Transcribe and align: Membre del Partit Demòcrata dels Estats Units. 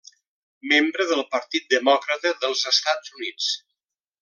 Membre 0.71 1.05
del 1.11 1.21
Partit 1.35 1.67
Demòcrata 1.75 2.33
dels 2.47 2.65
Estats 2.73 3.15
Units. 3.21 3.53